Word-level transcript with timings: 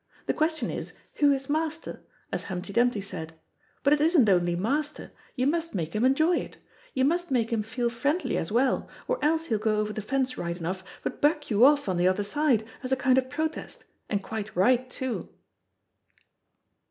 The 0.25 0.33
question 0.33 0.71
is, 0.71 0.93
'Who 1.17 1.31
is 1.31 1.47
master?' 1.47 2.01
as 2.31 2.45
Humpty 2.45 2.73
Dumpty 2.73 3.01
said. 3.01 3.39
But 3.83 3.93
it 3.93 4.01
isn't 4.01 4.27
only 4.27 4.55
master; 4.55 5.11
you 5.35 5.45
must 5.45 5.75
make 5.75 5.93
him 5.95 6.03
enjoy 6.03 6.37
it. 6.37 6.57
You 6.95 7.05
must 7.05 7.29
make 7.29 7.51
him 7.53 7.61
feel 7.61 7.91
friendly 7.91 8.35
as 8.35 8.51
well, 8.51 8.89
or 9.07 9.23
else 9.23 9.45
he'll 9.45 9.59
go 9.59 9.77
over 9.79 9.93
the 9.93 10.01
fence 10.01 10.39
right 10.39 10.57
enough, 10.57 10.83
but 11.03 11.21
buck 11.21 11.51
you 11.51 11.63
off 11.65 11.87
on 11.87 11.97
the 11.97 12.07
other 12.07 12.23
side, 12.23 12.65
as 12.81 12.91
a 12.91 12.95
kind 12.97 13.19
of 13.19 13.29
protest, 13.29 13.83
and 14.09 14.23
quite 14.23 14.55
right 14.55 14.89
too." 14.89 15.29